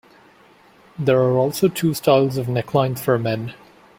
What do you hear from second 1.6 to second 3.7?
two styles of necklines for men.